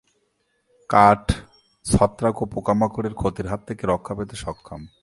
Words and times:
কাঠ 0.89 1.23
ছত্রাক 1.85 2.35
এবং 2.35 2.47
পোকামাকড়ের 2.53 3.13
ক্ষতির 3.13 3.47
হাত 3.47 3.61
থেকে 3.67 3.83
রক্ষা 3.87 4.13
পেতে 4.15 4.35
সক্ষম। 4.35 4.81